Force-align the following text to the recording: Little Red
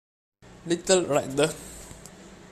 Little 0.65 1.05
Red 1.05 1.45